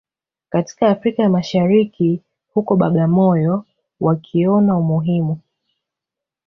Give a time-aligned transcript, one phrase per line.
[0.49, 2.21] katika Afrika ya Mashariki
[2.53, 3.65] huko Bagamoyo
[3.99, 5.39] wakiona umuhimu